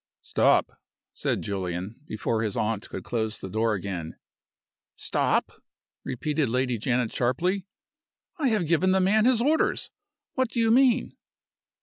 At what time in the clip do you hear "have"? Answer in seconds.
8.47-8.65